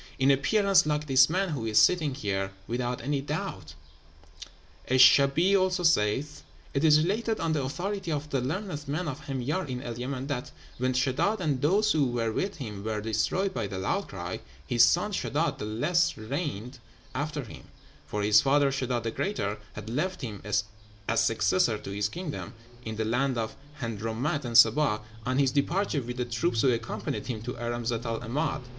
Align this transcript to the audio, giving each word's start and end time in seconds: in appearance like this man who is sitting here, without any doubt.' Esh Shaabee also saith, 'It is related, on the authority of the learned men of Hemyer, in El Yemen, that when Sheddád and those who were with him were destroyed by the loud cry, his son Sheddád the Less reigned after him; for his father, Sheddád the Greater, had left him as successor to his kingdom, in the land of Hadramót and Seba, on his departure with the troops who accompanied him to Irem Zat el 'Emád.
in 0.17 0.31
appearance 0.31 0.87
like 0.87 1.05
this 1.05 1.29
man 1.29 1.49
who 1.49 1.63
is 1.67 1.77
sitting 1.77 2.15
here, 2.15 2.51
without 2.65 3.01
any 3.03 3.21
doubt.' 3.21 3.75
Esh 4.87 4.99
Shaabee 5.15 5.55
also 5.55 5.83
saith, 5.83 6.41
'It 6.73 6.83
is 6.83 6.99
related, 7.03 7.39
on 7.39 7.53
the 7.53 7.61
authority 7.61 8.11
of 8.11 8.27
the 8.31 8.41
learned 8.41 8.87
men 8.87 9.07
of 9.07 9.19
Hemyer, 9.25 9.63
in 9.69 9.83
El 9.83 9.99
Yemen, 9.99 10.25
that 10.25 10.49
when 10.79 10.93
Sheddád 10.93 11.39
and 11.39 11.61
those 11.61 11.91
who 11.91 12.07
were 12.07 12.31
with 12.31 12.55
him 12.57 12.83
were 12.83 12.99
destroyed 12.99 13.53
by 13.53 13.67
the 13.67 13.77
loud 13.77 14.07
cry, 14.07 14.39
his 14.65 14.83
son 14.83 15.11
Sheddád 15.11 15.59
the 15.59 15.65
Less 15.65 16.17
reigned 16.17 16.79
after 17.13 17.43
him; 17.43 17.65
for 18.07 18.23
his 18.23 18.41
father, 18.41 18.71
Sheddád 18.71 19.03
the 19.03 19.11
Greater, 19.11 19.59
had 19.73 19.87
left 19.87 20.21
him 20.21 20.41
as 20.43 20.63
successor 21.13 21.77
to 21.77 21.91
his 21.91 22.09
kingdom, 22.09 22.55
in 22.83 22.95
the 22.95 23.05
land 23.05 23.37
of 23.37 23.55
Hadramót 23.81 24.45
and 24.45 24.57
Seba, 24.57 25.01
on 25.27 25.37
his 25.37 25.51
departure 25.51 26.01
with 26.01 26.17
the 26.17 26.25
troops 26.25 26.63
who 26.63 26.71
accompanied 26.73 27.27
him 27.27 27.43
to 27.43 27.53
Irem 27.57 27.85
Zat 27.85 28.07
el 28.07 28.19
'Emád. 28.21 28.63